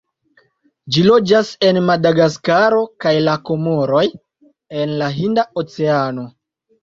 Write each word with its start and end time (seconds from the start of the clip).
Ĝi 0.93 1.01
loĝas 1.07 1.49
en 1.67 1.79
Madagaskaro 1.89 2.79
kaj 3.05 3.13
la 3.27 3.35
Komoroj 3.49 4.03
en 4.81 4.95
la 5.03 5.11
Hinda 5.19 5.45
Oceano. 5.63 6.27